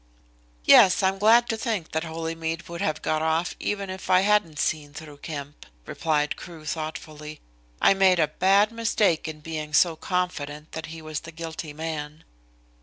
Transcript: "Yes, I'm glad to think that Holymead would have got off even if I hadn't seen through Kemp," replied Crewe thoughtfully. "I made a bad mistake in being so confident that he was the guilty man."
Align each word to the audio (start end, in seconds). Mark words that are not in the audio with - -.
"Yes, 0.65 1.03
I'm 1.03 1.19
glad 1.19 1.47
to 1.49 1.55
think 1.55 1.91
that 1.91 2.03
Holymead 2.03 2.67
would 2.67 2.81
have 2.81 3.03
got 3.03 3.21
off 3.21 3.53
even 3.59 3.91
if 3.91 4.09
I 4.09 4.21
hadn't 4.21 4.57
seen 4.57 4.95
through 4.95 5.17
Kemp," 5.17 5.67
replied 5.85 6.35
Crewe 6.35 6.65
thoughtfully. 6.65 7.39
"I 7.79 7.93
made 7.93 8.17
a 8.17 8.27
bad 8.29 8.71
mistake 8.71 9.27
in 9.27 9.41
being 9.41 9.73
so 9.75 9.95
confident 9.95 10.71
that 10.71 10.87
he 10.87 11.03
was 11.03 11.19
the 11.19 11.31
guilty 11.31 11.71
man." 11.71 12.23